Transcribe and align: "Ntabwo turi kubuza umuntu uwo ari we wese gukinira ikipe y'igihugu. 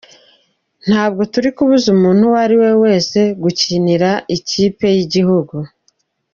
"Ntabwo 0.87 1.21
turi 1.31 1.49
kubuza 1.55 1.85
umuntu 1.95 2.21
uwo 2.27 2.37
ari 2.45 2.55
we 2.61 2.71
wese 2.83 3.19
gukinira 3.43 4.09
ikipe 4.35 4.85
y'igihugu. 4.95 5.55